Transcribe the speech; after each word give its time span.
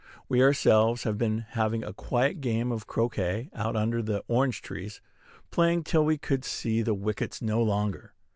We 0.27 0.41
ourselves 0.41 1.03
have 1.03 1.19
been 1.19 1.45
having 1.49 1.83
a 1.83 1.93
quiet 1.93 2.41
game 2.41 2.71
of 2.71 2.87
croquet 2.87 3.51
out 3.53 3.75
under 3.75 4.01
the 4.01 4.23
orange 4.27 4.63
trees, 4.63 4.99
playing 5.51 5.83
till 5.83 6.03
we 6.03 6.17
could 6.17 6.43
see 6.43 6.81
the 6.81 6.95
wickets 6.95 7.39
no 7.39 7.61
longer. 7.61 8.15